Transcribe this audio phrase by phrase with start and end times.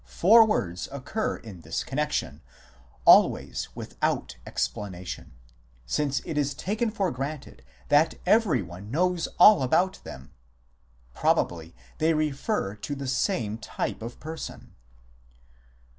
[0.07, 2.41] Four words occur in this connexion,
[3.05, 5.33] always without explanation,
[5.85, 10.31] since it is taken for granted that everyone knows all about them;
[11.13, 14.73] probably they refer to the same type of person.